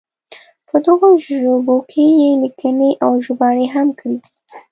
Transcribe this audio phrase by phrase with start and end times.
[0.67, 4.29] په دغو ژبو کې یې لیکنې او ژباړې هم کړې دي.